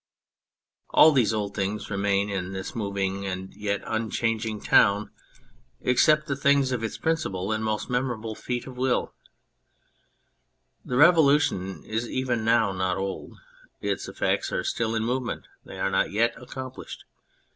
[0.89, 3.85] All these old things remain in this moving, and yet 84 On the Sites of
[3.85, 4.03] the Revolution
[4.57, 5.11] unchanging, town
[5.81, 9.13] except the things of its principal and most memorable feat of will.
[10.83, 13.37] The Revolution is even now not old.
[13.79, 17.05] Its effects are still in movement; they are not yet accomplished.